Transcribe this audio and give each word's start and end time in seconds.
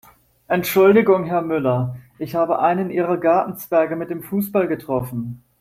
Entschuldigung 0.47 1.25
Herr 1.25 1.43
Müller, 1.43 1.95
ich 2.17 2.33
habe 2.33 2.57
einen 2.57 2.89
Ihrer 2.89 3.17
Gartenzwerge 3.17 3.95
mit 3.95 4.09
dem 4.09 4.23
Fußball 4.23 4.67
getroffen. 4.67 5.43